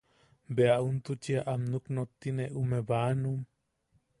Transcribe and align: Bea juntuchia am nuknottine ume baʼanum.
Bea 0.59 0.77
juntuchia 0.85 1.43
am 1.53 1.61
nuknottine 1.73 2.45
ume 2.61 2.79
baʼanum. 2.89 3.39